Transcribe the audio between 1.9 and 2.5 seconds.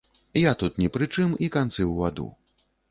ў ваду.